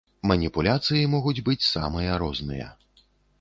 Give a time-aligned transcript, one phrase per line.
[0.29, 2.73] Маніпуляцыі могуць быць самыя розныя.